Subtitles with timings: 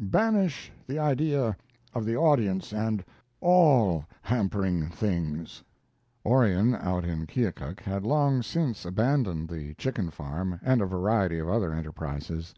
[0.00, 1.56] Banish the idea
[1.92, 3.04] of the audience and
[3.40, 5.64] all hampering things."
[6.24, 11.48] Orion, out in Keokuk, had long since abandoned the chicken farm and a variety of
[11.48, 12.54] other enterprises.